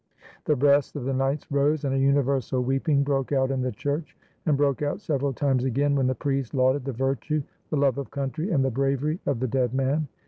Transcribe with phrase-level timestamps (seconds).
[0.45, 3.71] The breasts of the knights rose; and a universal weep ing broke out in the
[3.71, 7.99] church, and broke out several times again, when the priest lauded the virtue, the love
[7.99, 10.07] of country, and the bravery of the dead man.